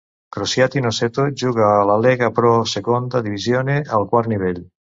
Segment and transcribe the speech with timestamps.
[0.35, 4.63] Crociati Noceto juga a la Lega Pro Seconda Divisione, el quart nivell.